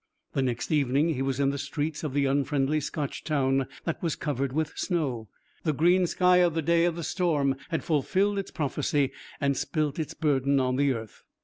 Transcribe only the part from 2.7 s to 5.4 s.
Scotch town that was covered with snow.